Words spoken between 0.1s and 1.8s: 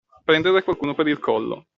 Prendere qualcuno per il collo.